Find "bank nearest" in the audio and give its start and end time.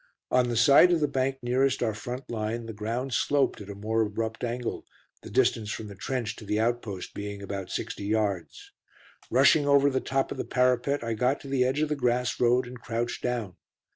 1.07-1.83